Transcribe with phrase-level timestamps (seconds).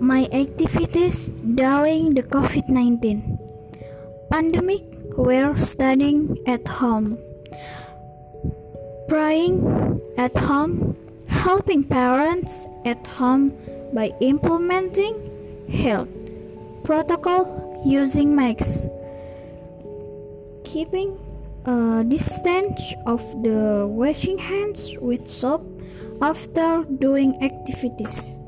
[0.00, 3.38] my activities during the COVID 19
[4.30, 4.80] pandemic
[5.14, 7.18] were studying at home,
[9.08, 9.60] praying
[10.16, 10.96] at home,
[11.28, 13.52] helping parents at home
[13.92, 15.12] by implementing
[15.68, 16.08] health
[16.82, 18.86] protocol using masks,
[20.64, 21.12] keeping
[21.66, 25.60] a distance of the washing hands with soap
[26.22, 28.40] after doing activities.